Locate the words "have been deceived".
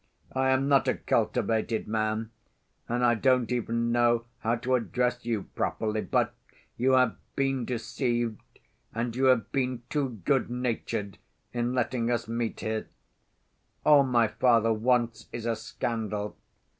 6.93-8.41